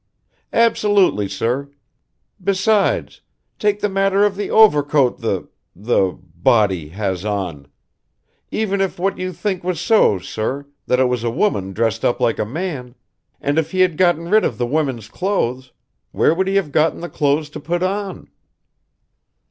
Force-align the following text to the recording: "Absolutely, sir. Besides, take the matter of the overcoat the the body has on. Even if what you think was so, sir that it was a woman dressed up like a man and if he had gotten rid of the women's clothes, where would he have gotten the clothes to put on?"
"Absolutely, 0.53 1.29
sir. 1.29 1.69
Besides, 2.43 3.21
take 3.59 3.81
the 3.81 3.87
matter 3.87 4.25
of 4.25 4.35
the 4.35 4.49
overcoat 4.49 5.19
the 5.19 5.47
the 5.75 6.17
body 6.19 6.89
has 6.89 7.23
on. 7.23 7.67
Even 8.49 8.81
if 8.81 8.97
what 8.97 9.19
you 9.19 9.31
think 9.31 9.63
was 9.63 9.79
so, 9.79 10.17
sir 10.17 10.65
that 10.87 10.99
it 10.99 11.05
was 11.05 11.23
a 11.23 11.29
woman 11.29 11.71
dressed 11.71 12.03
up 12.03 12.19
like 12.19 12.39
a 12.39 12.45
man 12.45 12.95
and 13.39 13.59
if 13.59 13.69
he 13.69 13.81
had 13.81 13.95
gotten 13.95 14.27
rid 14.27 14.43
of 14.43 14.57
the 14.57 14.65
women's 14.65 15.07
clothes, 15.07 15.71
where 16.11 16.33
would 16.33 16.47
he 16.47 16.55
have 16.55 16.71
gotten 16.71 17.01
the 17.01 17.07
clothes 17.07 17.51
to 17.51 17.59
put 17.59 17.83
on?" 17.83 18.27